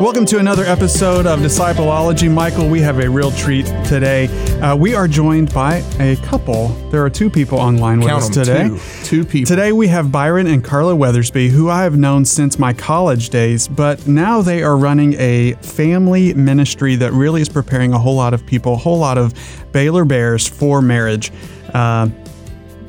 [0.00, 2.28] Welcome to another episode of Discipleology.
[2.30, 4.26] Michael, we have a real treat today.
[4.58, 6.68] Uh, we are joined by a couple.
[6.90, 8.68] There are two people online with Count us today.
[8.68, 9.46] Two, two people.
[9.46, 13.68] Today we have Byron and Carla Weathersby, who I have known since my college days,
[13.68, 18.34] but now they are running a family ministry that really is preparing a whole lot
[18.34, 19.32] of people, a whole lot of
[19.70, 21.30] Baylor Bears for marriage.
[21.72, 22.08] Uh,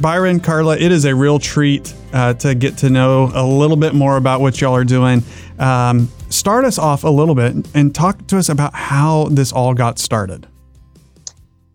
[0.02, 3.94] Byron, Carla, it is a real treat uh, to get to know a little bit
[3.94, 5.24] more about what y'all are doing.
[5.60, 9.74] Um, start us off a little bit and talk to us about how this all
[9.74, 10.48] got started.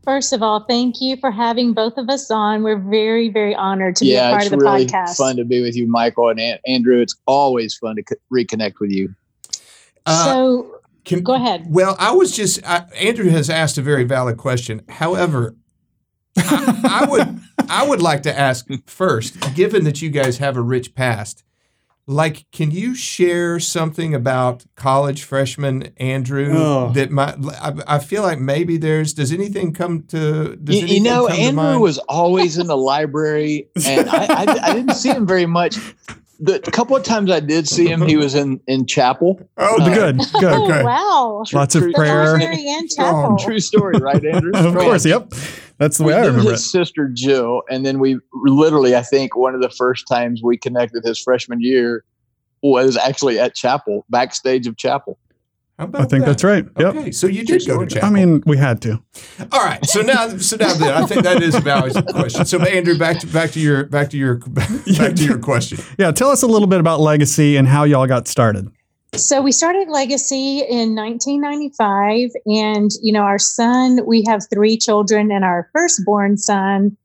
[0.05, 2.63] First of all, thank you for having both of us on.
[2.63, 5.17] We're very, very honored to be a part it's of the really podcast.
[5.17, 7.01] fun to be with you, Michael and An- Andrew.
[7.01, 9.15] It's always fun to co- reconnect with you.
[10.07, 11.67] Uh, so can- go ahead.
[11.69, 14.81] Well, I was just I, Andrew has asked a very valid question.
[14.89, 15.55] However,
[16.37, 20.63] I, I would I would like to ask first, given that you guys have a
[20.63, 21.45] rich past,
[22.11, 26.91] like, can you share something about college freshman Andrew Oh.
[26.93, 27.37] that might?
[27.61, 29.15] I, I feel like maybe there's.
[29.15, 30.57] Does anything come to?
[30.57, 31.81] Does You, you know, come to Andrew mind?
[31.83, 35.77] was always in the library, and I, I, I didn't see him very much.
[36.43, 39.41] The couple of times I did see him, he was in in chapel.
[39.59, 40.45] Oh, Uh, Good, good.
[40.45, 40.83] Oh, okay.
[40.83, 41.45] wow.
[41.53, 42.35] Lots of True- The prayer.
[42.37, 43.37] and Strong, chapel.
[43.47, 44.51] True story, right, Andrew?
[44.55, 45.33] Of course, yep.
[45.81, 46.53] That's the way I we knew remember it.
[46.53, 50.59] his sister Jill, and then we literally, I think, one of the first times we
[50.59, 52.05] connected his freshman year
[52.63, 55.19] was actually at chapel, backstage of chapel.
[55.79, 56.33] How about I think that?
[56.33, 56.67] that's right.
[56.79, 56.95] Yep.
[56.97, 58.07] Okay, so you did go to chapel.
[58.07, 59.03] I mean, we had to.
[59.51, 59.83] All right.
[59.87, 62.45] So now, so now that I think that is a valid question.
[62.45, 65.79] So Andrew, back to back to your back to your back to your question.
[65.99, 68.71] Yeah, tell us a little bit about Legacy and how y'all got started.
[69.17, 74.07] So we started Legacy in 1995, and you know, our son.
[74.07, 76.97] We have three children, and our firstborn son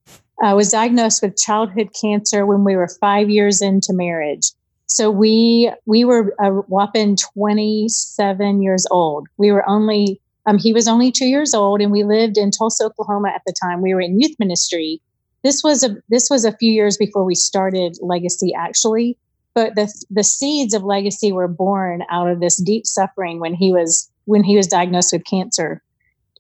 [0.44, 4.52] uh, was diagnosed with childhood cancer when we were five years into marriage.
[4.86, 9.28] So we we were a whopping 27 years old.
[9.38, 12.86] We were only um, he was only two years old, and we lived in Tulsa,
[12.86, 13.82] Oklahoma at the time.
[13.82, 15.02] We were in youth ministry.
[15.44, 19.18] This was a this was a few years before we started Legacy, actually
[19.56, 23.72] but the the seeds of legacy were born out of this deep suffering when he
[23.72, 25.82] was when he was diagnosed with cancer.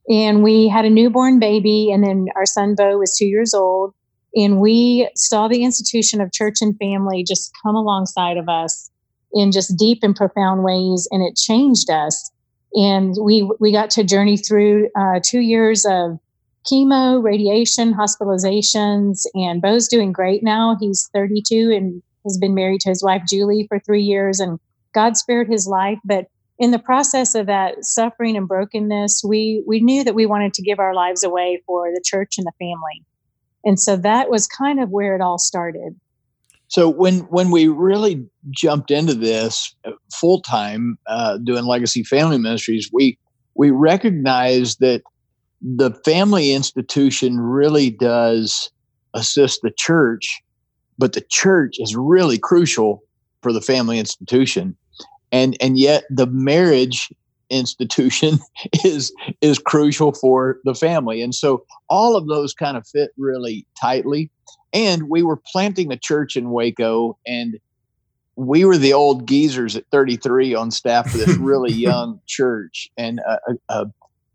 [0.07, 3.93] And we had a newborn baby and then our son bo was two years old.
[4.35, 8.91] And we saw the institution of church and family just come alongside of us
[9.33, 12.31] in just deep and profound ways and it changed us.
[12.73, 16.19] And we we got to journey through uh, two years of
[16.69, 20.75] chemo radiation hospitalizations and bo's doing great now.
[20.79, 24.59] He's 32 and has been married to his wife Julie for three years, and
[24.93, 25.99] God spared his life.
[26.03, 26.27] But
[26.59, 30.61] in the process of that suffering and brokenness, we we knew that we wanted to
[30.61, 33.03] give our lives away for the church and the family,
[33.63, 35.99] and so that was kind of where it all started.
[36.67, 39.75] So when when we really jumped into this
[40.13, 43.17] full time, uh, doing Legacy Family Ministries, we
[43.53, 45.03] we recognized that
[45.61, 48.69] the family institution really does
[49.13, 50.41] assist the church,
[50.97, 53.03] but the church is really crucial
[53.41, 54.75] for the family institution,
[55.31, 57.11] and and yet the marriage
[57.49, 58.39] institution
[58.83, 63.65] is is crucial for the family, and so all of those kind of fit really
[63.79, 64.29] tightly
[64.75, 67.57] and we were planting a church in Waco, and
[68.35, 72.91] we were the old geezers at 33 on staff for this really young church.
[72.97, 73.21] And
[73.69, 73.87] a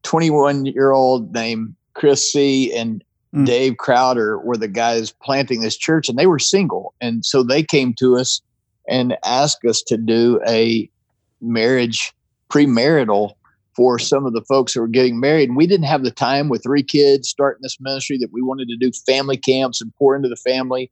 [0.03, 3.04] 21 year old named Chris Seay and
[3.35, 3.47] Mm.
[3.47, 6.95] Dave Crowder were the guys planting this church, and they were single.
[7.01, 8.41] And so they came to us
[8.89, 10.91] and asked us to do a
[11.41, 12.13] marriage
[12.51, 13.35] premarital
[13.77, 15.49] for some of the folks who were getting married.
[15.49, 18.69] And we didn't have the time with three kids starting this ministry that we wanted
[18.69, 20.91] to do family camps and pour into the family.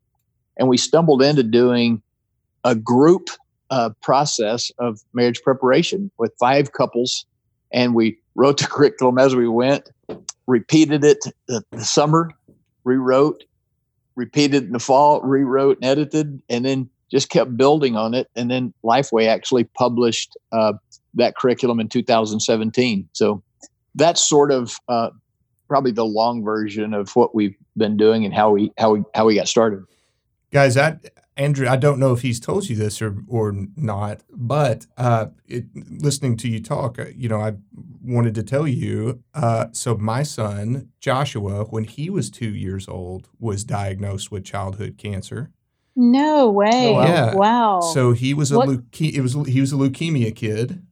[0.56, 2.00] And we stumbled into doing
[2.64, 3.28] a group
[3.70, 7.26] uh, process of marriage preparation with five couples.
[7.72, 9.90] And we wrote the curriculum as we went,
[10.48, 12.32] repeated it the, the summer,
[12.82, 13.44] rewrote,
[14.16, 18.28] repeated in the fall, rewrote and edited, and then just kept building on it.
[18.34, 20.72] And then Lifeway actually published uh,
[21.14, 23.08] that curriculum in 2017.
[23.12, 23.42] So
[23.94, 25.10] that's sort of uh,
[25.68, 29.26] probably the long version of what we've been doing and how we how we how
[29.26, 29.84] we got started.
[30.50, 30.96] Guys, I
[31.38, 35.64] Andrew, I don't know if he's told you this or or not, but uh, it,
[35.74, 37.54] listening to you talk, uh, you know, I
[38.02, 39.22] wanted to tell you.
[39.34, 44.98] Uh, so my son Joshua, when he was two years old, was diagnosed with childhood
[44.98, 45.50] cancer.
[45.94, 46.88] No way!
[46.88, 47.04] Oh, wow.
[47.06, 47.34] Yeah.
[47.34, 47.80] Wow.
[47.94, 50.82] So he was a What- leuke- it was he was a leukemia kid,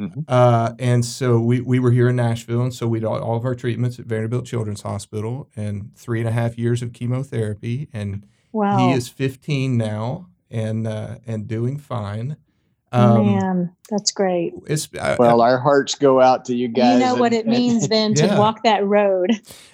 [0.00, 0.24] Mhm.
[0.26, 3.36] uh, and so we we were here in Nashville, and so we did all, all
[3.36, 7.88] of our treatments at Vanderbilt Children's Hospital, and three and a half years of chemotherapy,
[7.92, 8.78] and wow.
[8.78, 12.36] he is 15 now and uh, and doing fine.
[12.94, 14.52] Um, Man, that's great.
[14.66, 17.00] it's uh, Well, our hearts go out to you guys.
[17.00, 18.38] You know what and- it means then to Yeah.
[18.38, 19.30] walk that road.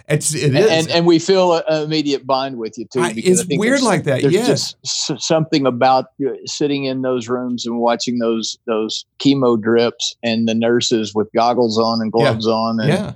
[0.09, 3.01] it's it And, and and we feel an immediate bond with you too.
[3.01, 4.75] I- because it's I think weird like that, There's yes.
[4.85, 10.47] just something about uh, sitting in those rooms and watching those those chemo drips and
[10.47, 13.13] the nurses with goggles on and gloves on and yeah,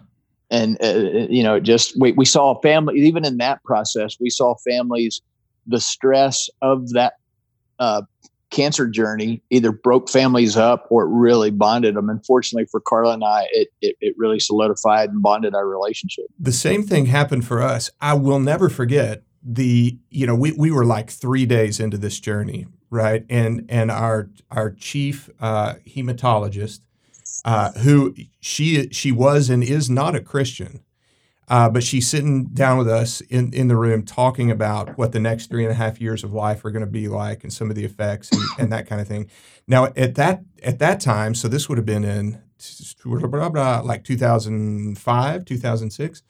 [0.50, 4.56] and uh, you know just we, we saw family even in that process we saw
[4.68, 5.22] families
[5.66, 7.14] the stress of that
[7.78, 8.02] uh,
[8.50, 13.24] cancer journey either broke families up or it really bonded them unfortunately for carla and
[13.24, 17.62] i it, it, it really solidified and bonded our relationship the same thing happened for
[17.62, 17.90] us.
[18.00, 22.18] I will never forget the you know we we were like three days into this
[22.20, 23.24] journey, right?
[23.30, 26.80] And and our our chief uh, hematologist,
[27.44, 30.80] uh, who she she was and is not a Christian,
[31.52, 35.20] uh, but she's sitting down with us in in the room talking about what the
[35.20, 37.68] next three and a half years of life are going to be like and some
[37.70, 39.28] of the effects and, and that kind of thing.
[39.68, 42.40] Now at that at that time, so this would have been in
[43.84, 46.22] like 2005, 2006.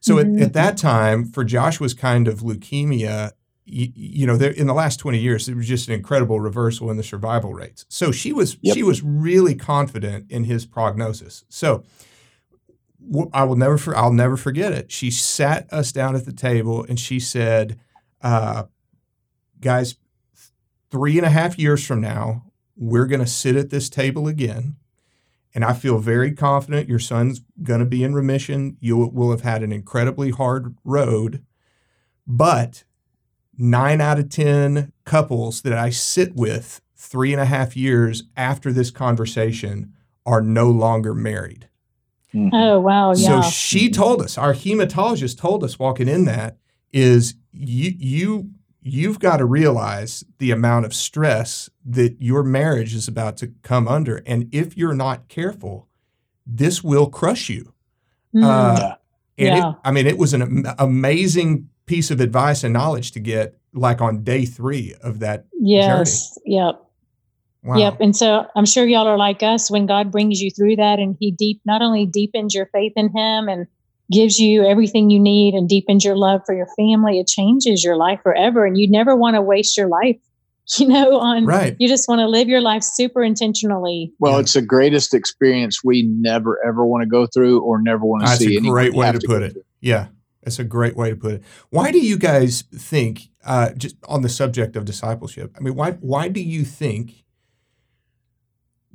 [0.00, 0.36] So Mhm.
[0.36, 3.32] at, at that time, for Joshua's kind of leukemia,
[3.64, 6.90] you, you know, there, in the last 20 years, it was just an incredible reversal
[6.90, 7.84] in the survival rates.
[7.88, 8.74] So she was Yep.
[8.76, 11.44] she was really confident in his prognosis.
[11.48, 11.82] So
[13.32, 14.90] I will never I'll never forget it.
[14.90, 17.78] She sat us down at the table and she said,
[18.22, 18.64] uh,
[19.60, 19.96] "Guys,
[20.90, 22.44] three and a half years from now,
[22.76, 24.76] we're going to sit at this table again."
[25.54, 28.76] And I feel very confident your son's going to be in remission.
[28.78, 31.42] You will have had an incredibly hard road.
[32.26, 32.84] But
[33.56, 38.72] nine out of 10 couples that I sit with three and a half years after
[38.72, 39.94] this conversation
[40.26, 41.68] are no longer married.
[42.52, 43.40] Oh wow, yeah.
[43.40, 46.58] So she told us, our hematologist told us walking in that
[46.92, 48.50] is you you
[48.82, 53.88] you've got to realize the amount of stress that your marriage is about to come
[53.88, 55.88] under and if you're not careful
[56.46, 57.72] this will crush you
[58.34, 58.44] Mm.
[58.44, 58.94] uh,
[59.38, 59.70] and Yeah.
[59.70, 63.56] it, i mean it was an am- amazing piece of advice and knowledge to get
[63.72, 66.38] like on day three of that yes.
[66.44, 66.80] Yep.
[67.66, 68.00] Wow Yep.
[68.00, 71.16] And so I'm sure y'all are like us when God brings you through that and
[71.20, 73.66] he deep not only deepens your faith in him and
[74.12, 77.96] gives you everything you need and deepens your love for your family, it changes your
[77.96, 78.64] life forever.
[78.64, 80.16] And you never want to waste your life,
[80.78, 84.12] you know, on right you just want to live your life super intentionally.
[84.18, 88.22] well it's the greatest experience we never ever want to go through or never want
[88.22, 89.52] to That's see a great way to go put it.
[89.52, 89.62] through.
[89.80, 90.08] Yeah,
[90.42, 91.42] that's a great way to put it.
[91.70, 95.52] Why do you guys think, uh, just on the subject of discipleship?
[95.56, 97.24] I mean, why why do you think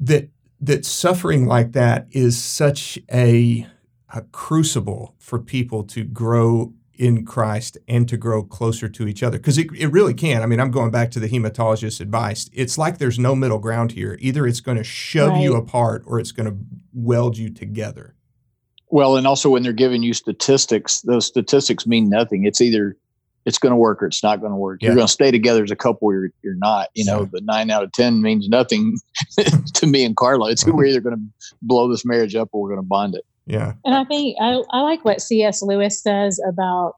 [0.02, 3.66] that that suffering like that is such a,
[4.14, 9.38] a crucible for people to grow in Christ and to grow closer to each other?
[9.40, 10.44] Because it, it really can.
[10.44, 12.48] I mean, I'm going back to the hematologist's advice.
[12.54, 14.18] It's like there's no middle ground here.
[14.22, 16.58] Either it's going to shove you apart or it's going to
[16.94, 18.16] weld you together.
[18.90, 22.44] Well, and also when they're giving you statistics, those statistics mean nothing.
[22.46, 22.98] It's either
[23.46, 24.82] it's going to work or it's not going to work.
[24.82, 24.90] Yeah.
[24.90, 26.90] You're going to stay together as a couple, or you're, you're not.
[26.94, 27.30] You know, Sure.
[27.34, 28.98] the nine out of ten means nothing
[29.74, 30.52] to me and Carla.
[30.52, 30.76] It's Right.
[30.76, 33.26] we're either going to blow this marriage up or we're going to bond it.
[33.48, 33.74] Yeah.
[33.84, 35.62] And I think I, I like what C.S.
[35.62, 36.96] Lewis says about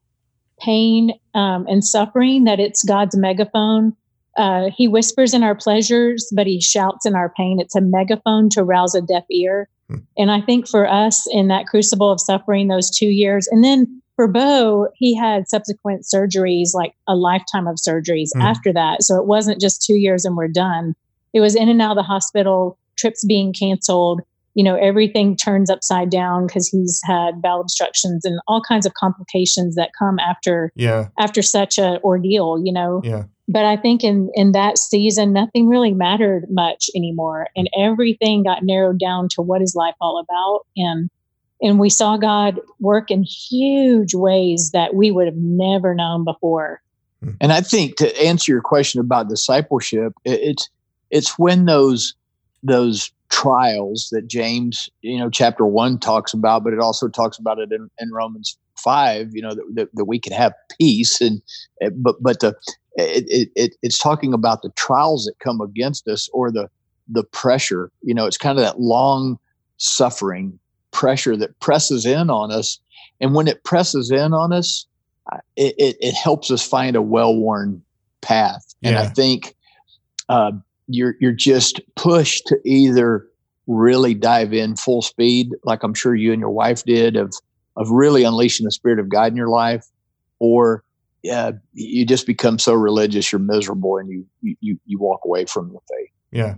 [0.60, 3.96] pain um, and suffering, that it's God's megaphone.
[4.38, 7.60] Uh, he whispers in our pleasures, but he shouts in our pain.
[7.60, 9.70] It's a megaphone to rouse a deaf ear.
[9.90, 9.98] Hmm.
[10.18, 14.02] And I think for us in that crucible of suffering, those two years, and then
[14.16, 18.42] for Bo, he had subsequent surgeries, like a lifetime of surgeries Hmm.
[18.42, 19.04] after that.
[19.04, 20.96] So it wasn't just two years and we're done.
[21.34, 24.22] It was in and out of the hospital, trips being canceled,
[24.56, 28.94] you know everything turns upside down because he's had bowel obstructions and all kinds of
[28.94, 31.08] complications that come after Yeah.
[31.18, 33.24] after such a ordeal you know Yeah.
[33.48, 38.62] but i think in in that season nothing really mattered much anymore and everything got
[38.62, 41.10] narrowed down to what is life all about and
[41.64, 46.84] and we saw god work in huge ways that we would have never known before
[47.40, 50.70] And I think to answer your question about discipleship, it's
[51.12, 52.16] it's when those
[52.64, 57.60] those trials that James, you know, chapter one talks about, but it also talks about
[57.60, 59.30] it in, in Romans five.
[59.34, 61.42] You know that, that, that we can have peace, and
[61.82, 62.56] eh, but but the
[62.96, 66.70] it, it, it it's talking about the trials that come against us or the
[67.08, 67.92] the pressure.
[68.02, 69.40] You know, it's kind of that long
[69.78, 70.60] suffering
[71.04, 72.80] pressure that presses in on us,
[73.20, 74.88] and when it presses in on us,
[75.56, 77.82] it, it, it helps us find a well-worn
[78.22, 78.64] path.
[78.82, 79.56] And I think
[80.30, 80.52] uh,
[80.88, 83.28] you're you're just pushed to either
[83.68, 87.34] really dive in full speed, like I'm sure you and your wife did, of
[87.76, 89.86] of really unleashing the spirit of God in your life,
[90.40, 90.84] or
[91.32, 95.46] uh, you just become so religious you're miserable and you you you, you walk away
[95.46, 96.12] from the faith.
[96.32, 96.56] Yeah.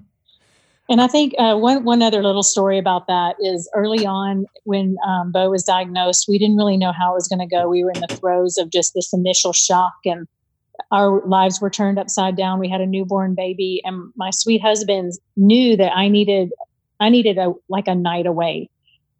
[0.87, 4.97] And I think uh, one one other little story about that is early on when
[5.05, 7.67] um, Bo was diagnosed, we didn't really know how it was going to go.
[7.67, 10.27] We were in the throes of just this initial shock, and
[10.91, 12.59] our lives were turned upside down.
[12.59, 16.51] We had a newborn baby, and my sweet husband knew that I needed
[16.99, 18.69] I needed a like a night away.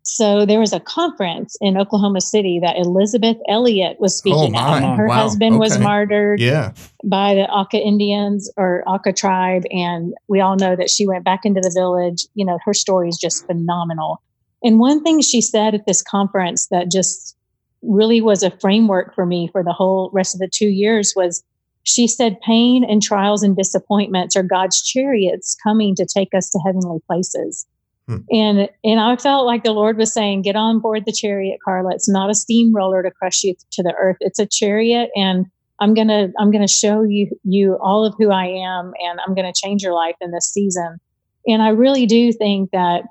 [0.07, 4.59] So there was a conference in Oklahoma City that Elisabeth Elliot was oh, speaking oh
[4.59, 4.97] at.
[4.97, 5.15] Her wow.
[5.15, 5.59] husband okay.
[5.59, 6.74] was martyred yeah.
[7.03, 9.63] by the Auca Indians or Auca tribe.
[9.71, 12.27] And we all know that she went back into the village.
[12.35, 14.21] You know, her story is just phenomenal.
[14.63, 17.35] And one thing she said at this conference that just
[17.81, 21.43] really was a framework for me for the whole rest of the two years was
[21.81, 26.59] she said, pain and trials and disappointments are God's chariots coming to take us to
[26.59, 27.65] heavenly places.
[28.07, 28.17] Hmm.
[28.31, 31.91] And and I felt like the Lord was saying, "Get on board the chariot, Carla.
[31.93, 34.17] It's not a steamroller to crush you to the earth.
[34.19, 35.47] It's a chariot, and
[35.79, 39.53] I'm gonna I'm gonna show you you all of who I am, and I'm gonna
[39.53, 41.00] change your life in this season."
[41.47, 43.03] And I really do think that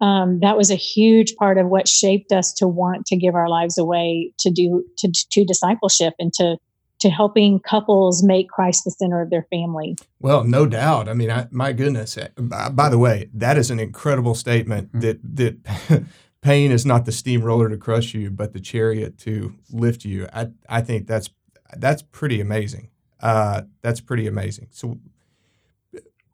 [0.00, 3.48] um, that was a huge part of what shaped us to want to give our
[3.48, 6.56] lives away to do to to discipleship and to
[7.00, 9.96] to helping couples make Christ the center of their family.
[10.20, 11.08] Well, no doubt.
[11.08, 12.18] I mean, I, my goodness.
[12.18, 15.00] Eh, by the way, that is an incredible statement mm-hmm.
[15.00, 16.04] that that
[16.40, 20.26] pain is not the steamroller to crush you, but the chariot to lift you.
[20.32, 21.30] I I think that's
[21.76, 22.90] that's pretty amazing.
[23.20, 24.68] Uh, that's pretty amazing.
[24.70, 24.98] So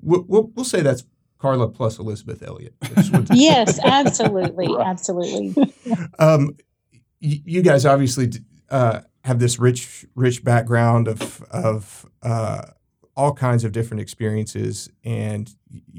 [0.00, 1.04] we'll, we'll, we'll say that's
[1.38, 2.74] Carla plus Elisabeth Elliot.
[3.32, 4.86] yes, absolutely, right.
[4.86, 5.54] absolutely.
[6.18, 6.56] Um,
[7.20, 8.30] you guys obviously
[8.70, 12.62] uh, have this rich, rich background of of uh,
[13.16, 15.54] all kinds of different experiences, and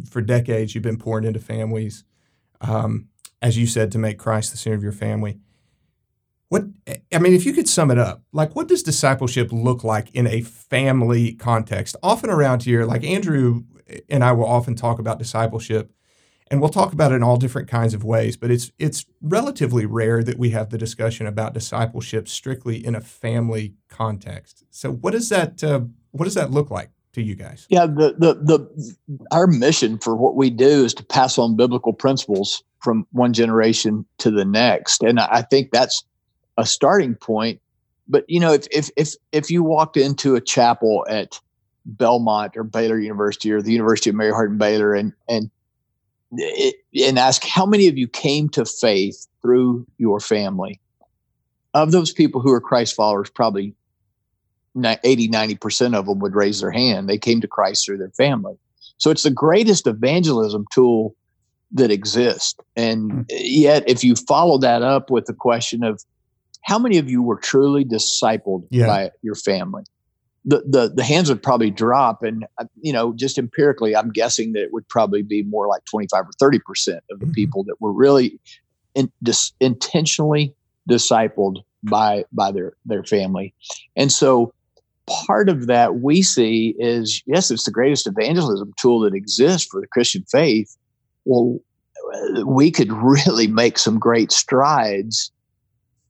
[0.09, 2.03] for decades you've been pouring into families,
[2.61, 3.07] um,
[3.41, 5.39] as you said, to make Christ the center of your family.
[6.49, 6.65] What
[7.11, 10.27] I mean, if you could sum it up, like what does discipleship look like in
[10.27, 11.95] a family context?
[12.03, 13.63] Often around here, like Andrew
[14.09, 15.91] and I will often talk about discipleship
[16.51, 19.85] and we'll talk about it in all different kinds of ways but it's it's relatively
[19.85, 24.63] rare that we have the discussion about discipleship strictly in a family context.
[24.69, 27.65] So what does that uh, what does that look like to you guys?
[27.69, 28.95] Yeah the, the the
[29.31, 34.05] our mission for what we do is to pass on biblical principles from one generation
[34.19, 35.01] to the next.
[35.01, 36.03] And i think that's
[36.57, 37.59] a starting point.
[38.07, 41.39] But you know if if if if you walked into a chapel at
[41.85, 45.49] Belmont or Baylor University or the University of Mary Hardin Baylor and and
[46.39, 50.79] and ask how many of you came to faith through your family.
[51.73, 53.75] Of those people who are Christ followers, probably
[54.77, 57.09] 80, 90% of them would raise their hand.
[57.09, 58.55] They came to Christ through their family.
[58.97, 61.15] So it's the greatest evangelism tool
[61.71, 62.55] that exists.
[62.75, 63.21] And hmm.
[63.29, 66.01] yet, if you follow that up with the question of
[66.63, 68.87] how many of you were truly discipled yeah.
[68.87, 69.83] by your family?
[70.45, 74.53] The, the the hands would probably drop and uh, you know just empirically i'm guessing
[74.53, 77.33] that it would probably be more like 25 or 30 percent of the mm-hmm.
[77.33, 78.39] people that were really
[78.93, 80.53] in, dis, intentionally
[80.89, 83.53] discipled by by their their family
[83.95, 84.53] and so
[85.07, 89.81] part of that we see is yes it's the greatest evangelism tool that exists for
[89.81, 90.77] the christian faith
[91.25, 91.59] well
[92.45, 95.31] we could really make some great strides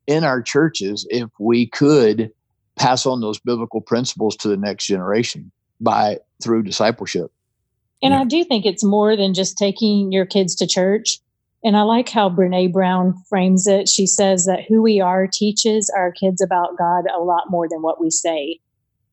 [0.06, 2.30] in our churches if we could
[2.76, 7.32] pass on those biblical principles to the next generation by through discipleship.
[8.02, 8.20] And yeah.
[8.20, 11.18] I do think it's more than just taking your kids to church.
[11.64, 13.88] And I like how Brene Brown frames it.
[13.88, 17.82] She says that who we are teaches our kids about God a lot more than
[17.82, 18.60] what we say.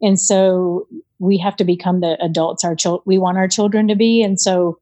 [0.01, 0.87] And so
[1.19, 4.21] we have to become the adults our children we want our children to be.
[4.21, 4.77] And so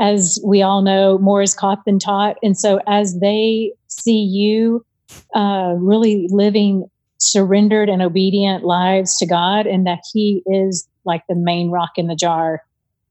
[0.00, 2.36] as we all know, more is caught than taught.
[2.42, 4.84] And so as they see you
[5.34, 6.90] uh, really living
[7.24, 12.06] surrendered and obedient lives to God and that He is like the main rock in
[12.06, 12.62] the jar.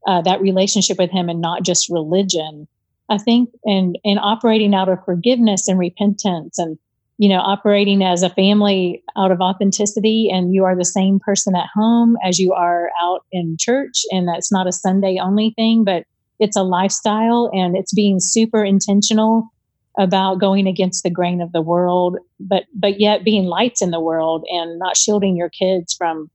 [0.06, 2.68] Uh, that relationship with Him and not just religion.
[3.10, 6.78] I think, and and operating out of forgiveness and repentance, and
[7.18, 11.56] you know, operating as a family out of authenticity, and you are the same person
[11.56, 15.84] at home as you are out in church, and that's not a Sunday only thing,
[15.84, 16.06] but
[16.40, 19.53] it's a lifestyle, and it's being super intentional
[19.98, 24.00] about going against the grain of the world, but but yet being lights in the
[24.00, 26.30] world and not shielding your kids from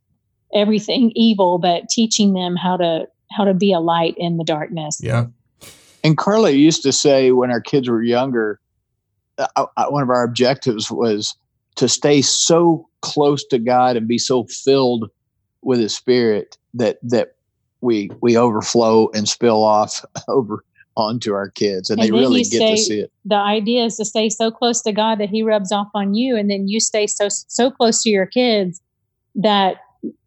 [0.54, 4.98] everything evil, but teaching them how to how to be a light in the darkness.
[5.02, 5.26] Yeah.
[6.04, 8.60] And Carla used to say when our kids were younger,
[9.38, 11.34] uh, uh, one of our objectives was
[11.76, 15.10] to stay so close to God and be so filled
[15.62, 17.34] with His Spirit that that
[17.80, 20.64] we we overflow and spill off over
[20.98, 23.12] onto our kids and, and they really get stay, to see it.
[23.24, 26.36] The idea is to stay so close to God that he rubs off on you
[26.36, 28.80] and then you stay so so close to your kids
[29.34, 29.76] that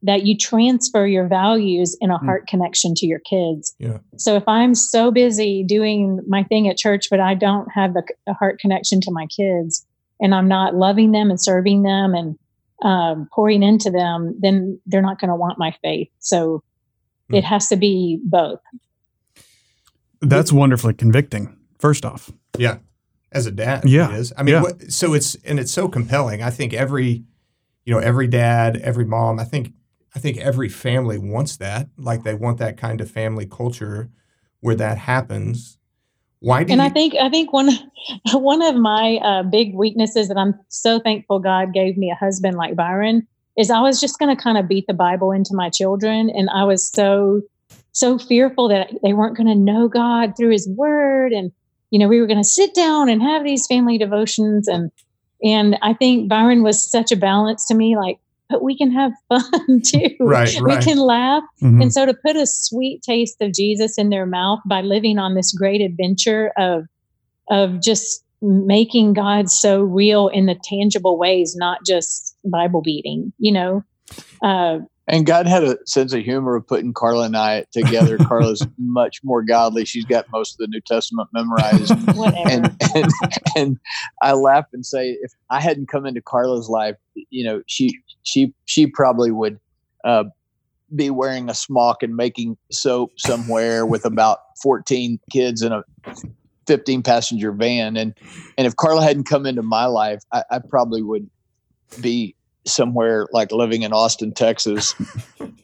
[0.04, 2.25] that you transfer your values in a Hmm.
[2.25, 3.74] heart connection to your kids.
[3.80, 4.00] Yeah.
[4.18, 8.04] So if I'm so busy doing my thing at church, but I don't have the,
[8.28, 9.86] the heart connection to my kids,
[10.20, 12.38] and I'm not loving them and serving them and
[12.84, 16.10] um, pouring into them, then they're not going to want my faith.
[16.20, 16.63] So
[17.30, 17.36] Hmm.
[17.36, 18.60] it has to be both.
[20.22, 21.58] That's wonderfully convicting.
[21.80, 22.78] First off, Yeah.
[23.32, 24.12] As a dad, Yeah.
[24.13, 24.34] it is.
[24.38, 24.62] I mean, Yeah.
[24.62, 26.44] what, so it's and it's so compelling.
[26.44, 27.24] I think every,
[27.86, 29.74] you know, every dad, every mom, I think,
[30.13, 31.88] I think every family wants that.
[31.98, 34.10] Like they want that kind of family culture
[34.60, 35.78] where that happens.
[36.40, 36.88] Why do and you?
[36.88, 37.70] I think I think one
[38.34, 42.58] one of my uh, big weaknesses that I'm so thankful God gave me a husband
[42.58, 43.25] like Byron
[43.58, 46.50] is I was just going to kind of beat the Bible into my children, and
[46.50, 47.42] I was so
[47.91, 51.51] so fearful that they weren't going to know God through His Word, and
[51.89, 54.91] you know we were going to sit down and have these family devotions, and
[55.43, 58.17] and I think Byron was such a balance to me, like.
[58.50, 60.10] But we can have fun too.
[60.19, 61.41] Right, We can laugh.
[61.62, 61.83] Mhm.
[61.83, 65.36] And so to put a sweet taste of Jesus in their mouth by living on
[65.36, 66.83] this great adventure of
[67.50, 73.51] of just making God so real in the tangible ways, not just Bible beating, you
[73.51, 73.83] know.
[74.43, 74.79] Uh,
[75.12, 78.18] And God had a sense of humor of putting Carla and I together.
[78.27, 79.84] Carla's much more godly.
[79.84, 81.91] She's got most of the New Testament memorized.
[82.48, 83.12] and and
[83.56, 83.80] and
[84.22, 86.96] I laugh and say, if I hadn't come into Carla's life,
[87.30, 89.60] you know, she she she probably would
[90.06, 90.24] uh,
[90.96, 95.84] be wearing a smock and making soap somewhere with about fourteen kids in a
[96.68, 97.98] fifteen passenger van.
[97.98, 98.13] And
[98.58, 101.30] and if Carla hadn't come into my life, I, I probably would
[102.00, 102.34] be
[102.65, 104.94] somewhere like living in Austin, Texas,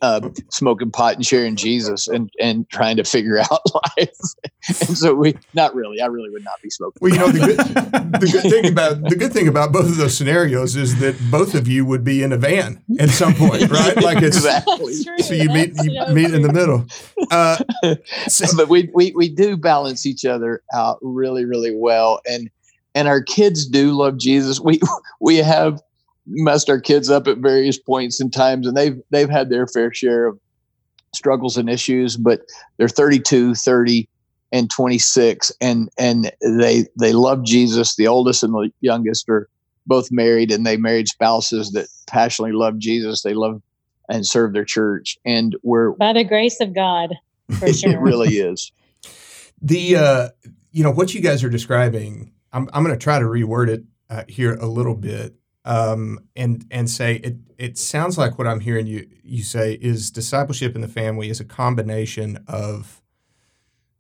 [0.01, 3.62] uh, smoking pot and sharing Jesus and and trying to figure out
[3.98, 4.10] life.
[4.68, 6.01] and so we, not really.
[6.01, 6.98] I really would not be smoking.
[7.01, 9.98] well, you know, the good, the good thing about the good thing about both of
[9.98, 13.70] those scenarios is that both of you would be in a van at some point,
[13.70, 14.01] right?
[14.01, 14.94] Like it's exactly.
[14.94, 16.86] So you meet you so meet in the middle.
[17.32, 17.58] Uh,
[18.27, 22.50] so- but we, we we do balance each other out really really well and
[22.96, 24.80] and our kids do love jesus we
[25.19, 25.82] we have
[26.28, 29.94] messed our kids up at various points in times and they've they've had their fair
[29.94, 30.40] share of
[31.13, 32.42] struggles and issues but
[32.78, 34.10] they're 32 30
[34.52, 37.96] and 26 and and they they love jesus.
[37.96, 39.50] The oldest and the youngest are
[39.86, 43.24] both married and they married spouses that passionately love jesus.
[43.24, 43.62] They love
[44.10, 47.16] and serve their church and we're By the grace of God,
[47.60, 47.92] for sure.
[47.92, 48.72] it really is.
[49.62, 50.30] The uh,
[50.72, 53.84] you know what you guys are describing i'm, I'm going to try to reword it
[54.10, 55.36] uh, here a little bit
[55.67, 60.10] um, and and say it it sounds like what i'm hearing you you say is
[60.10, 63.01] discipleship in the family is a combination of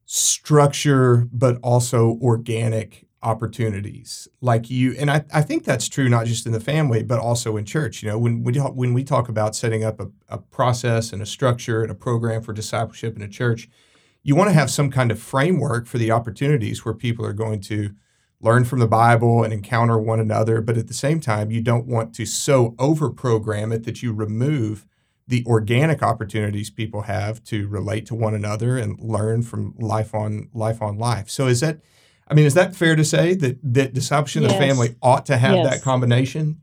[0.05, 4.27] structure but also organic opportunities.
[4.41, 7.57] Like you and I, I think that's true not just in the family but also
[7.57, 8.01] in church.
[8.01, 11.21] You know when we talk, when we talk about setting up a, a process and
[11.21, 13.69] a structure and a program for discipleship in a church
[14.27, 17.61] you want to have some kind of framework for the opportunities where people are going
[17.61, 17.91] to
[18.39, 20.61] learn from the Bible and encounter one another.
[20.61, 24.13] But at the same time, you don't want to so over program it that you
[24.13, 24.85] remove
[25.27, 30.49] the organic opportunities people have to relate to one another and learn from life on
[30.53, 31.29] life on life.
[31.29, 31.79] So is that
[32.29, 35.37] I mean, is that fair to say that that discipleship in the family ought to
[35.37, 36.61] have that combination?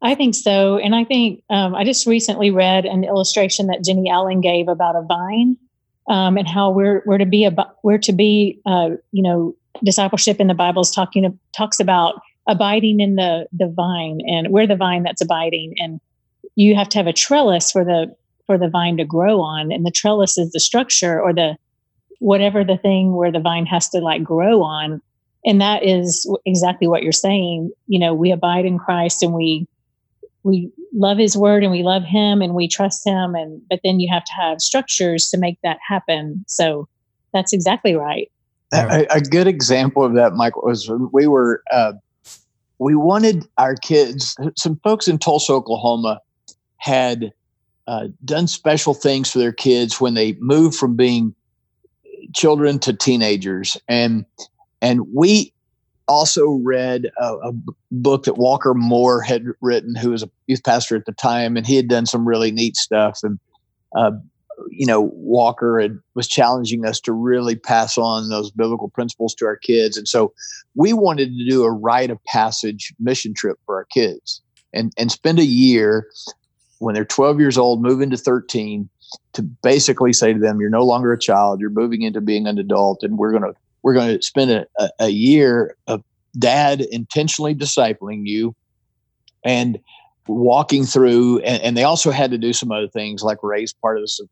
[0.00, 0.76] I think so.
[0.76, 4.96] And I think um, I just recently read an illustration that Jennie Allen gave about
[4.96, 5.56] a vine
[6.08, 10.40] um, and how we're, we're to be, a, we're to be, uh, you know, discipleship
[10.40, 14.76] in the Bible is talking, talks about abiding in the, the vine and we're the
[14.76, 15.74] vine that's abiding.
[15.78, 16.00] And
[16.56, 18.14] you have to have a trellis for the,
[18.46, 19.72] for the vine to grow on.
[19.72, 21.56] And the trellis is the structure or the,
[22.20, 25.00] whatever the thing where the vine has to like grow on.
[25.46, 27.70] And that is exactly what you're saying.
[27.86, 29.66] You know, we abide in Christ and we,
[30.44, 33.98] we love his word and we love him and we trust him and but then
[33.98, 36.88] you have to have structures to make that happen so
[37.32, 38.30] that's exactly right
[38.74, 41.92] A, a good example of that, Michael, was we were uh,
[42.78, 44.36] we wanted our kids.
[44.56, 46.20] Some folks in Tulsa, Oklahoma,
[46.76, 47.32] had
[47.86, 51.34] uh, done special things for their kids when they moved from being
[52.34, 54.24] children to teenagers, and
[54.82, 55.52] and we
[56.06, 57.52] also read a
[57.90, 61.66] book that Walker Moore had written, who was a youth pastor at the time, and
[61.66, 63.20] he had done some really neat stuff.
[63.22, 63.38] And
[63.96, 64.12] uh,
[64.70, 69.46] you know, Walker had, was challenging us to really pass on those biblical principles to
[69.46, 69.96] our kids.
[69.96, 70.32] And so
[70.74, 75.10] we wanted to do a rite of passage mission trip for our kids and, and
[75.10, 76.08] spend a year
[76.78, 78.88] when they're 12 years old, moving to 13,
[79.32, 82.58] to basically say to them, you're no longer a child, you're moving into being an
[82.58, 83.02] adult.
[83.02, 84.66] And we're going to, we're going to spend a,
[84.98, 86.02] a, year of
[86.38, 88.54] dad intentionally discipling you
[89.44, 89.78] and
[90.26, 93.98] walking through, and, and, they also had to do some other things like raise part
[93.98, 94.28] of the,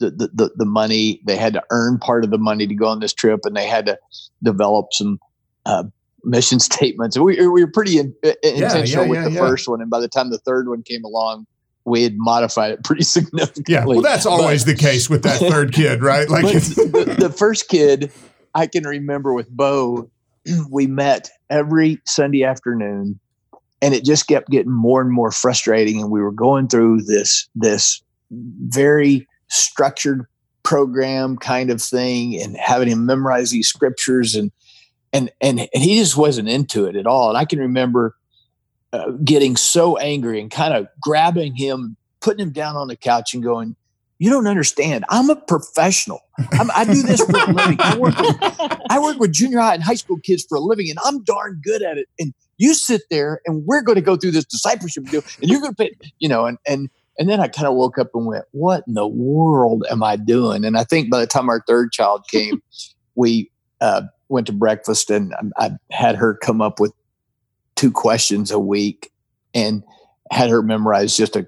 [0.00, 1.20] the, the, the money.
[1.26, 3.66] They had to earn part of the money to go on this trip, and they
[3.66, 3.98] had to
[4.42, 5.20] develop some
[5.66, 5.84] uh,
[6.24, 7.18] mission statements.
[7.18, 10.00] We, we were pretty in, uh, intentional yeah, yeah, with the first one, and by
[10.00, 11.46] the time the third one came along,
[11.84, 13.74] we had modified it pretty significantly.
[13.74, 16.28] Yeah, well, that's always but, the case with that third kid, right?
[16.28, 18.10] Like the, the, first kid,
[18.54, 20.10] I can remember with Bo,
[20.70, 23.20] we met every Sunday afternoon,
[23.82, 26.00] and it just kept getting more and more frustrating.
[26.00, 30.26] And we were going through this this very structured
[30.62, 34.52] program kind of thing, and having him memorize these scriptures, and
[35.12, 37.28] and and and he just wasn't into it at all.
[37.28, 38.16] And I can remember
[38.92, 43.34] uh, getting so angry and kind of grabbing him, putting him down on the couch,
[43.34, 43.76] and going,
[44.18, 45.04] "You don't understand.
[45.08, 46.20] I'm a professional.
[46.52, 47.78] I'm, i do this for a living.
[47.80, 50.88] I work, with, I work with junior high and high school kids for a living,
[50.90, 52.08] and I'm darn good at it.
[52.18, 55.60] And you sit there, and we're going to go through this discipleship deal, and you're
[55.60, 58.26] going to pay, you know, and and." And then I kind of woke up and
[58.26, 61.62] went, "What in the world am I doing?" And I think by the time our
[61.68, 62.62] third child came,
[63.14, 63.50] we
[63.82, 66.92] uh, went to breakfast, and I had her come up with
[67.76, 69.12] two questions a week
[69.54, 69.84] and
[70.32, 71.46] had her memorize just a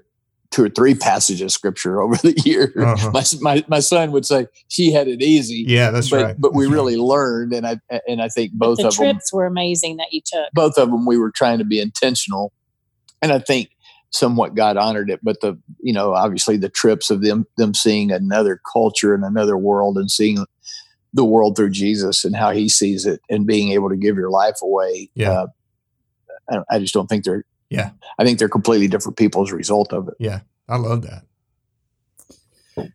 [0.53, 2.71] two or three passages of scripture over the year.
[2.79, 3.11] Uh-huh.
[3.11, 5.65] My, my, my son would say she had it easy.
[5.67, 6.35] Yeah, that's but, right.
[6.37, 6.73] But that's we right.
[6.73, 10.07] really learned, and I and I think both the of trips them, were amazing that
[10.11, 10.51] you took.
[10.53, 12.53] Both of them, we were trying to be intentional,
[13.23, 13.69] and I think
[14.13, 15.19] somewhat God honored it.
[15.23, 19.57] But the you know obviously the trips of them them seeing another culture and another
[19.57, 20.45] world and seeing
[21.13, 24.29] the world through Jesus and how He sees it, and being able to give your
[24.29, 25.09] life away.
[25.15, 25.31] Yeah.
[25.31, 25.47] Uh,
[26.49, 27.45] I, I just don't think they're.
[27.69, 27.91] Yeah.
[28.19, 30.13] I think they're completely different people as a result of it.
[30.19, 31.23] Yeah, I love that.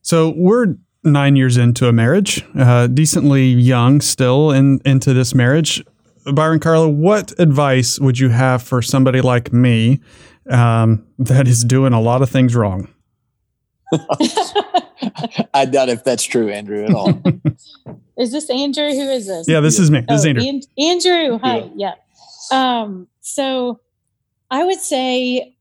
[0.03, 5.85] So we're nine years into a marriage, uh, decently young still in, into this marriage.
[6.33, 10.01] Byron Carla, what advice would you have for somebody like me
[10.51, 12.89] um, that is doing a lot of things wrong?
[15.55, 17.23] I doubt if that's true, Andrew, at all.
[18.19, 18.91] is this Andrew?
[18.91, 19.49] Who is this?
[19.49, 20.01] Yeah, this is me.
[20.01, 20.45] This oh, is Andrew.
[20.47, 21.71] An- Andrew, hi.
[21.75, 21.95] Yeah.
[22.51, 22.81] yeah.
[22.81, 23.81] Um, so
[24.51, 25.57] I would say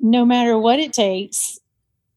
[0.00, 1.58] no matter what it takes,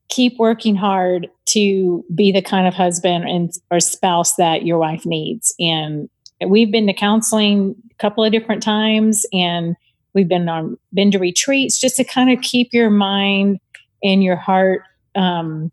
[0.10, 5.06] keep working hard to be the kind of husband and or spouse that your wife
[5.06, 5.56] needs.
[5.60, 6.10] And
[6.46, 9.76] we've been to counseling a couple of different times and
[10.14, 13.60] we've been on been to retreats just to kind of keep your mind
[14.04, 14.84] and your heart
[15.16, 15.72] um,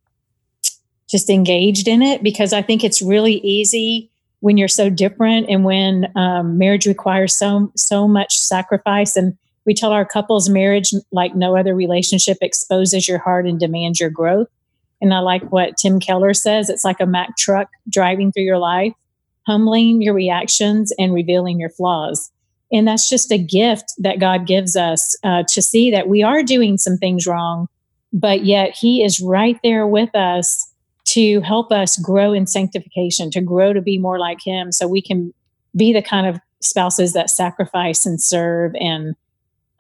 [1.08, 5.64] just engaged in it because I think it's really easy when you're so different and
[5.64, 9.16] when um, marriage requires so so much sacrifice.
[9.16, 14.00] And we tell our couples marriage like no other relationship exposes your heart and demands
[14.00, 14.48] your growth.
[15.00, 18.58] And i like what tim keller says it's like a mack truck driving through your
[18.58, 18.92] life
[19.46, 22.32] humbling your reactions and revealing your flaws
[22.70, 26.42] and that's just a gift that god gives us uh, to see that we are
[26.42, 27.68] doing some things wrong
[28.12, 30.68] but yet he is right there with us
[31.08, 35.00] to help us grow in sanctification, to grow to be more like Him, so we
[35.00, 35.32] can
[35.74, 39.16] be the kind of spouses that sacrifice and serve and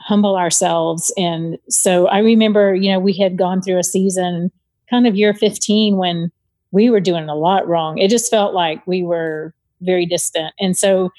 [0.00, 1.12] humble ourselves.
[1.18, 4.50] And so I remember, you know, we had gone through a season,
[4.88, 6.32] kind of year 15, when
[6.70, 7.98] we were doing a lot wrong.
[7.98, 10.54] It just felt like we were very distant.
[10.58, 11.10] And so,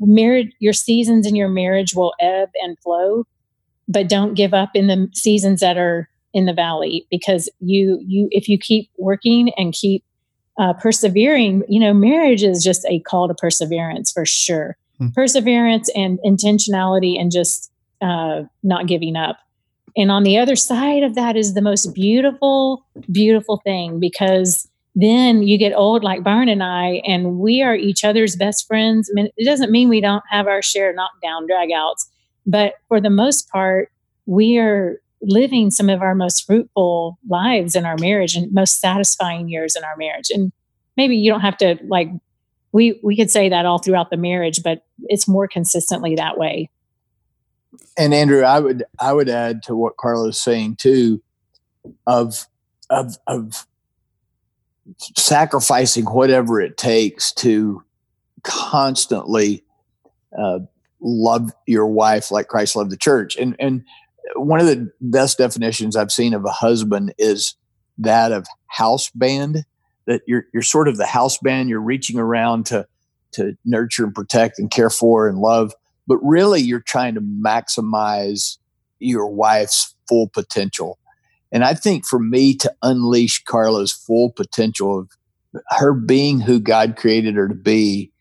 [0.00, 3.24] marriage, your seasons in your marriage will ebb and flow,
[3.88, 8.28] but don't give up in the seasons that are in the valley because you you
[8.30, 10.04] if you keep working and keep
[10.58, 15.08] uh, persevering you know marriage is just a call to perseverance for sure hmm.
[15.14, 19.38] perseverance and intentionality and just uh, not giving up
[19.96, 25.42] and on the other side of that is the most beautiful beautiful thing because then
[25.42, 29.10] you get old like Byron and I, and we are each other's best friends.
[29.10, 32.06] I mean, it doesn't mean we don't have our share of knockdown dragouts,
[32.46, 33.92] but for the most part,
[34.24, 39.50] we are living some of our most fruitful lives in our marriage and most satisfying
[39.50, 40.30] years in our marriage.
[40.30, 40.50] And
[40.96, 42.08] maybe you don't have to like
[42.72, 46.70] we we could say that all throughout the marriage, but it's more consistently that way.
[47.98, 51.22] And Andrew, I would I would add to what Carla's saying too,
[52.06, 52.46] of
[52.88, 53.66] of of
[55.16, 57.82] sacrificing whatever it takes to
[58.42, 59.64] constantly
[60.38, 60.60] uh,
[61.00, 63.36] love your wife like Christ loved the church.
[63.36, 63.84] And and
[64.34, 67.54] one of the best definitions I've seen of a husband is
[67.98, 69.64] that of house band.
[70.06, 71.68] That you're you're sort of the house band.
[71.68, 72.86] You're reaching around to
[73.32, 75.74] to nurture and protect and care for and love,
[76.06, 78.56] but really you're trying to maximize
[78.98, 80.98] your wife's full potential.
[81.56, 85.08] And I think for me to unleash Carla's full potential of
[85.68, 88.12] her being who God created her to be,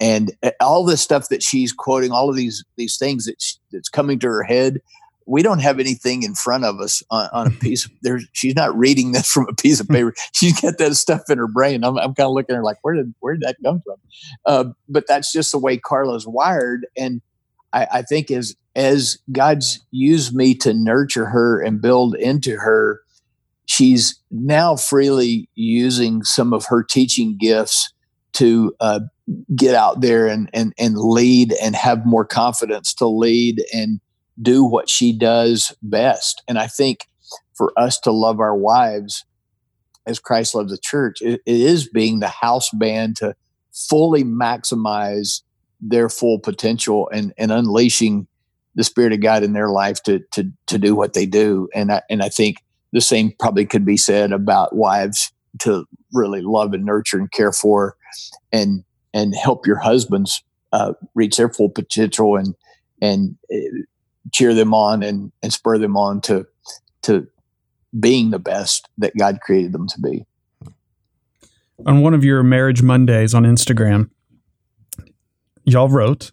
[0.00, 3.90] and all this stuff that she's quoting, all of these these things that she, that's
[3.90, 4.80] coming to her head,
[5.26, 8.20] we don't have anything in front of us on, on a piece of there.
[8.32, 10.14] She's not reading this from a piece of paper.
[10.32, 11.84] She's got that stuff in her brain.
[11.84, 13.96] I'm, I'm kind of looking at her like, where did where did that come from?
[14.46, 17.20] Uh, but that's just the way Carla's wired, and
[17.72, 23.00] I, I think as as God's used me to nurture her and build into her,
[23.66, 27.92] she's now freely using some of her teaching gifts
[28.34, 29.00] to uh,
[29.56, 34.00] get out there and, and and lead and have more confidence to lead and
[34.40, 36.42] do what she does best.
[36.46, 37.08] And I think
[37.54, 39.24] for us to love our wives
[40.06, 43.34] as Christ loves the church, it, it is being the house band to
[43.72, 45.42] fully maximize
[45.80, 48.26] their full potential and, and unleashing
[48.74, 51.68] the spirit of God in their life to to to do what they do.
[51.74, 52.58] And I and I think
[52.92, 57.52] the same probably could be said about wives to really love and nurture and care
[57.52, 57.96] for
[58.52, 62.54] and and help your husbands uh, reach their full potential and
[63.00, 63.82] and uh,
[64.32, 66.46] cheer them on and, and spur them on to
[67.02, 67.26] to
[67.98, 70.26] being the best that God created them to be.
[71.86, 74.10] On one of your marriage Mondays on Instagram,
[75.68, 76.30] y'all wrote,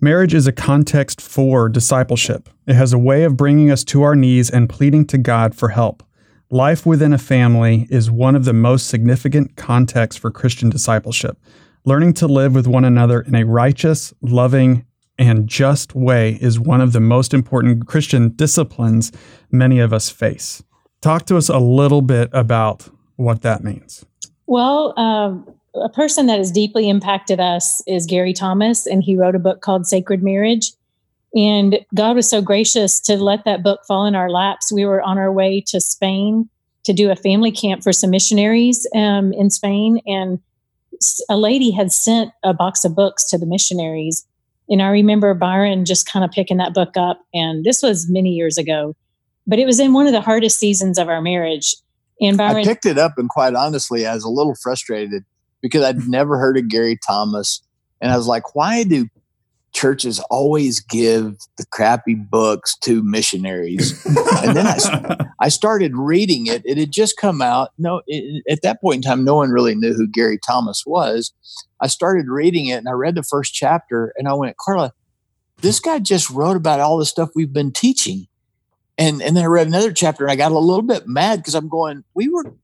[0.00, 2.48] Marriage is a context for discipleship.
[2.66, 5.70] It has a way of bringing us to our knees and pleading to God for
[5.70, 6.02] help.
[6.50, 11.38] Life within a family is one of the most significant contexts for Christian discipleship.
[11.84, 14.84] Learning to live with one another in a righteous, loving,
[15.18, 19.12] and just way is one of the most important Christian disciplines
[19.50, 20.62] many of us face.
[21.00, 24.04] Talk to us a little bit about what that means.
[24.46, 29.34] Well, um, a person that has deeply impacted us is Gary Thomas, and he wrote
[29.34, 30.72] a book called Sacred Marriage.
[31.34, 34.72] And God was so gracious to let that book fall in our laps.
[34.72, 36.48] We were on our way to Spain
[36.84, 40.40] to do a family camp for some missionaries um, in Spain, and
[41.28, 44.26] a lady had sent a box of books to the missionaries
[44.68, 47.20] and I remember Byron just kind of picking that book up.
[47.32, 48.94] And this was many years ago,
[49.46, 51.76] but it was in one of the hardest seasons of our marriage.
[52.20, 55.24] And Byron I picked it up, and quite honestly, I was a little frustrated
[55.62, 57.62] because I'd never heard of Gary Thomas.
[58.00, 59.08] And I was like, why do
[59.76, 64.04] churches always give the crappy books to missionaries.
[64.06, 66.62] and then I, I started reading it.
[66.64, 67.72] It had just come out.
[67.76, 71.32] No, it, at that point in time, no one really knew who Gary Thomas was.
[71.80, 74.94] I started reading it and I read the first chapter and I went, Carla,
[75.60, 78.28] this guy just wrote about all the stuff we've been teaching.
[78.96, 81.54] And, and then I read another chapter and I got a little bit mad because
[81.54, 82.54] I'm going, we were,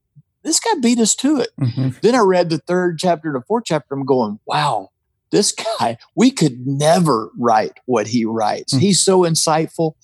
[0.42, 1.50] this guy beat us to it.
[1.60, 1.88] Mm-hmm.
[2.02, 3.94] Then I read the third chapter and the fourth chapter.
[3.94, 4.90] I'm going, wow,
[5.30, 8.72] this guy, we could never write what he writes.
[8.72, 8.80] Mm-hmm.
[8.80, 9.94] He's so insightful.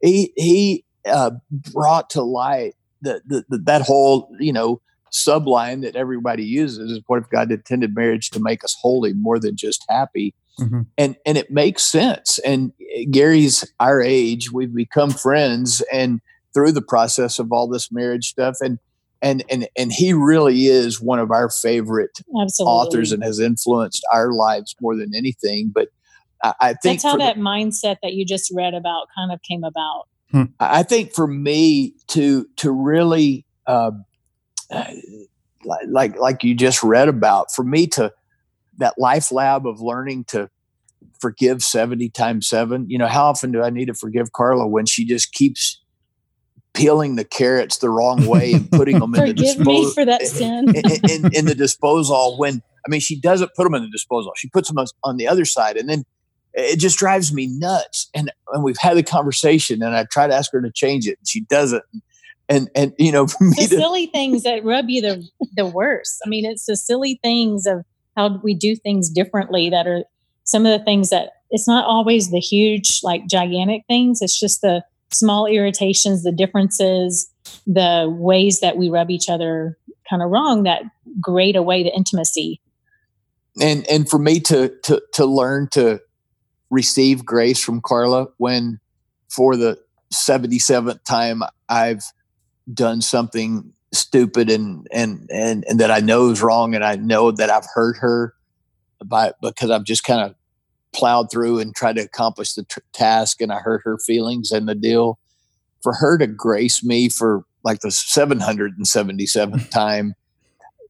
[0.00, 4.80] He he uh, brought to light the, the, the, that whole you know
[5.12, 9.38] subline that everybody uses is what if God intended marriage to make us holy more
[9.38, 10.34] than just happy.
[10.58, 10.82] Mm-hmm.
[10.98, 12.38] And and it makes sense.
[12.40, 12.72] And
[13.10, 14.52] Gary's our age.
[14.52, 16.20] We've become friends, and
[16.54, 18.78] through the process of all this marriage stuff, and
[19.22, 22.72] and and and he really is one of our favorite Absolutely.
[22.72, 25.70] authors and has influenced our lives more than anything.
[25.74, 25.88] But
[26.42, 29.64] I, I think that's how that mindset that you just read about kind of came
[29.64, 30.04] about.
[30.30, 30.44] Hmm.
[30.58, 33.92] I think for me to to really uh,
[35.86, 38.12] like like you just read about, for me to
[38.78, 40.48] that life lab of learning to
[41.20, 44.86] forgive 70 times 7 you know how often do i need to forgive carla when
[44.86, 45.79] she just keeps
[46.80, 50.68] peeling the carrots the wrong way and putting them in the disposal for that sin.
[50.74, 54.32] in, in, in, the disposal when I mean she doesn't put them in the disposal.
[54.36, 56.04] She puts them on the other side and then
[56.54, 58.08] it just drives me nuts.
[58.14, 61.18] And and we've had the conversation and I try to ask her to change it
[61.18, 61.84] and she doesn't.
[62.48, 65.66] And and you know for me the to, silly things that rub you the the
[65.66, 66.20] worst.
[66.24, 67.84] I mean it's the silly things of
[68.16, 70.04] how we do things differently that are
[70.44, 74.22] some of the things that it's not always the huge like gigantic things.
[74.22, 77.30] It's just the small irritations, the differences,
[77.66, 80.82] the ways that we rub each other kind of wrong that
[81.20, 82.60] grade away the intimacy.
[83.60, 86.00] And and for me to to to learn to
[86.70, 88.80] receive grace from Carla when
[89.28, 89.78] for the
[90.12, 92.02] 77th time I've
[92.72, 97.32] done something stupid and and and and that I know is wrong and I know
[97.32, 98.34] that I've hurt her
[99.04, 100.34] by because I've just kind of
[100.92, 104.68] plowed through and tried to accomplish the t- task and I hurt her feelings and
[104.68, 105.18] the deal
[105.82, 110.14] for her to grace me for like the 777th time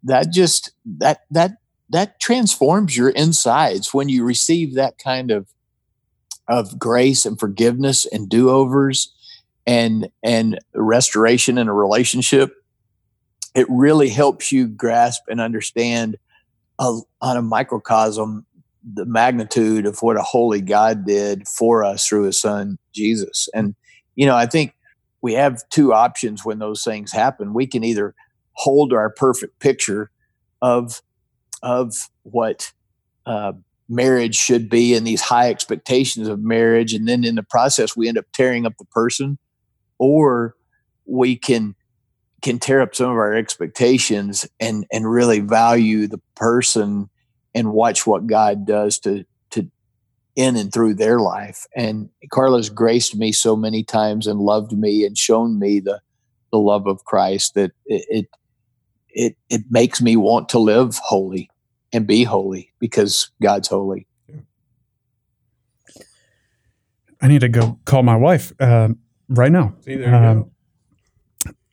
[0.02, 1.52] that just that that
[1.90, 5.46] that transforms your insides when you receive that kind of
[6.48, 9.12] of grace and forgiveness and do-overs
[9.66, 12.54] and and restoration in a relationship.
[13.54, 16.16] It really helps you grasp and understand
[16.78, 18.46] a, on a microcosm
[18.82, 23.48] the magnitude of what a holy God did for us through his son Jesus.
[23.54, 23.74] And
[24.14, 24.74] you know, I think
[25.22, 27.54] we have two options when those things happen.
[27.54, 28.14] We can either
[28.52, 30.10] hold our perfect picture
[30.62, 31.02] of
[31.62, 32.72] of what
[33.26, 33.52] uh,
[33.88, 38.08] marriage should be and these high expectations of marriage, and then in the process we
[38.08, 39.38] end up tearing up the person,
[39.98, 40.54] or
[41.06, 41.74] we can
[42.42, 47.10] can tear up some of our expectations and and really value the person
[47.54, 49.70] and watch what God does to to
[50.36, 51.66] in and through their life.
[51.74, 56.00] And Carla's graced me so many times and loved me and shown me the
[56.52, 58.26] the love of Christ that it it
[59.12, 61.50] it, it makes me want to live holy
[61.92, 64.06] and be holy because God's holy.
[67.20, 68.88] I need to go call my wife uh,
[69.28, 69.74] right now.
[69.80, 70.49] See, there you um, go.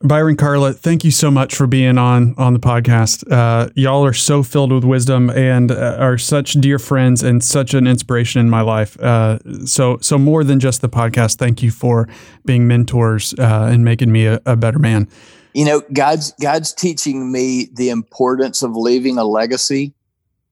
[0.02, 3.30] Byron Carla, thank you so much for being on on the podcast.
[3.32, 7.74] Uh, y'all are so filled with wisdom and uh, are such dear friends and such
[7.74, 9.00] an inspiration in my life.
[9.00, 12.08] Uh, so so more than just the podcast, thank you for
[12.46, 15.10] being mentors uh, and making me a, a better man.
[15.56, 19.96] You know, God's God's teaching me the importance of leaving a legacy,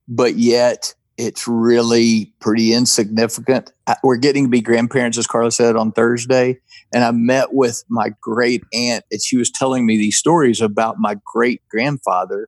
[0.08, 3.71] but yet it's really pretty insignificant.
[4.03, 6.60] We're getting to be grandparents, as Carla said on Thursday,
[6.95, 10.95] and I met with my great aunt, and she was telling me these stories about
[10.97, 12.47] my great grandfather.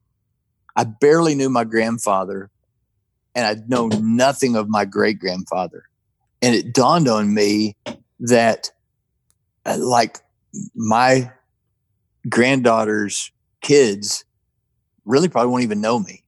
[0.76, 2.50] I barely knew my grandfather,
[3.36, 5.84] and I'd known nothing of my great grandfather.
[6.42, 7.76] And it dawned on me
[8.22, 8.72] that,
[9.66, 10.20] uh, like,
[10.74, 11.32] my
[12.28, 13.32] granddaughter's
[13.62, 14.26] kids
[15.06, 16.24] really probably won't even know me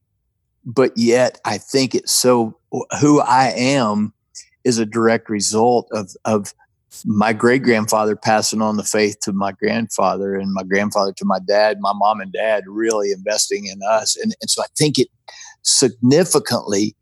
[0.64, 2.58] but yet I think it's so
[3.00, 4.12] who I am
[4.64, 6.54] is a direct result of of
[7.04, 11.38] my great grandfather passing on the faith to my grandfather and my grandfather to my
[11.46, 14.16] dad, my mom and dad really investing in us.
[14.16, 15.08] And, and so I think it
[15.62, 16.96] significantly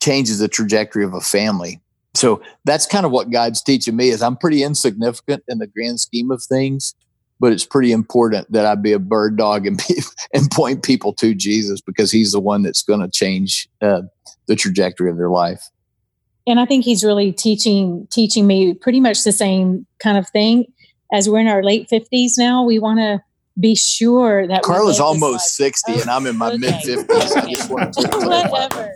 [0.00, 1.80] changes the trajectory of a family.
[2.14, 6.00] So that's kind of what God's teaching me is I'm pretty insignificant in the grand
[6.00, 6.94] scheme of things
[7.40, 10.02] but it's pretty important that I be a bird dog and be,
[10.34, 14.02] and point people to Jesus because He's the one that's going to change uh,
[14.46, 15.62] the trajectory of their life.
[16.48, 20.72] And I think He's really teaching teaching me pretty much the same kind of thing.
[21.12, 23.22] As we're in our late fifties now, we want to
[23.60, 26.58] be sure that Carla's almost sixty, oh, and I'm in my okay.
[26.58, 27.66] mid fifties.
[27.68, 28.92] Whatever.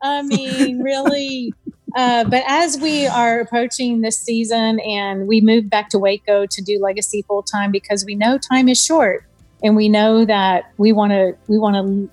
[0.00, 1.52] I mean, really,
[1.96, 6.62] uh, but as we are approaching this season and we move back to Waco to
[6.62, 9.24] do legacy full time because we know time is short
[9.62, 12.10] and we know that we want to we want to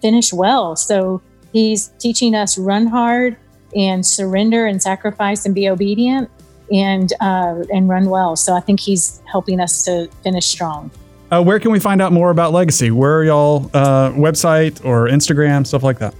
[0.00, 0.76] finish well.
[0.76, 1.20] So
[1.52, 3.36] he's teaching us run hard
[3.76, 6.30] and surrender and sacrifice and be obedient
[6.72, 8.36] and uh, and run well.
[8.36, 10.90] So I think he's helping us to finish strong.
[11.30, 12.90] Uh, where can we find out more about Legacy?
[12.90, 16.14] Where are y'all uh, website or Instagram stuff like that?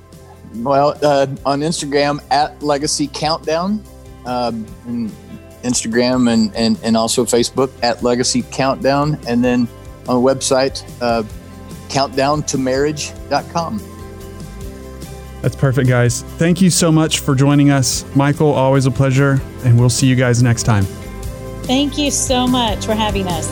[0.56, 3.82] Well, uh, on Instagram at Legacy Countdown,
[4.24, 5.10] um, and
[5.62, 9.68] Instagram and, and, and also Facebook at Legacy Countdown, and then
[10.08, 11.22] on the website, uh,
[11.88, 13.95] countdowntomarriage.com.
[15.46, 16.22] That's perfect, guys.
[16.38, 18.04] Thank you so much for joining us.
[18.16, 20.82] Michael, always a pleasure, and we'll see you guys next time.
[21.62, 23.46] Thank you so much for having us.